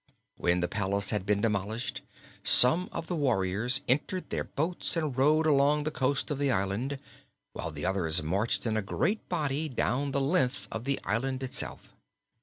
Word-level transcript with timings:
When 0.35 0.61
the 0.61 0.67
palace 0.67 1.11
had 1.11 1.27
been 1.27 1.41
demolished, 1.41 2.01
some 2.43 2.89
of 2.91 3.05
the 3.05 3.15
warriors 3.15 3.81
entered 3.87 4.31
their 4.31 4.45
boats 4.45 4.97
and 4.97 5.15
rowed 5.15 5.45
along 5.45 5.83
the 5.83 5.91
coast 5.91 6.31
of 6.31 6.39
the 6.39 6.49
island, 6.49 6.97
while 7.53 7.69
the 7.69 7.85
others 7.85 8.23
marched 8.23 8.65
in 8.65 8.75
a 8.75 8.81
great 8.81 9.29
body 9.29 9.69
down 9.69 10.09
the 10.09 10.19
length 10.19 10.67
of 10.71 10.85
the 10.85 10.99
island 11.03 11.43
itself. 11.43 11.91